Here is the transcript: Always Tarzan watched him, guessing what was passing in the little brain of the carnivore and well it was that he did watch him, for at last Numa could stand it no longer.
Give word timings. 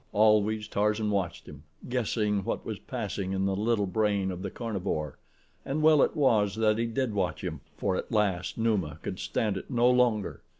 Always 0.13 0.67
Tarzan 0.67 1.11
watched 1.11 1.45
him, 1.45 1.61
guessing 1.87 2.43
what 2.43 2.65
was 2.65 2.79
passing 2.79 3.33
in 3.33 3.45
the 3.45 3.55
little 3.55 3.85
brain 3.85 4.31
of 4.31 4.41
the 4.41 4.49
carnivore 4.49 5.19
and 5.63 5.83
well 5.83 6.01
it 6.01 6.15
was 6.15 6.55
that 6.55 6.79
he 6.79 6.87
did 6.87 7.13
watch 7.13 7.43
him, 7.43 7.61
for 7.77 7.95
at 7.95 8.11
last 8.11 8.57
Numa 8.57 8.97
could 9.03 9.19
stand 9.19 9.57
it 9.57 9.69
no 9.69 9.87
longer. 9.91 10.41